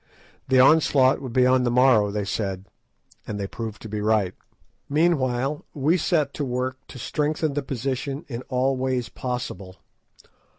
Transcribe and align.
The 0.47 0.59
onslaught 0.59 1.21
would 1.21 1.31
be 1.31 1.45
on 1.45 1.63
the 1.63 1.69
morrow, 1.69 2.09
they 2.09 2.25
said, 2.25 2.65
and 3.27 3.39
they 3.39 3.45
proved 3.45 3.83
to 3.83 3.87
be 3.87 4.01
right. 4.01 4.33
Meanwhile, 4.89 5.63
we 5.75 5.95
set 5.95 6.33
to 6.33 6.43
work 6.43 6.79
to 6.87 6.97
strengthen 6.97 7.53
the 7.53 7.61
position 7.61 8.25
in 8.27 8.41
all 8.49 8.77
ways 8.77 9.09
possible. 9.09 9.75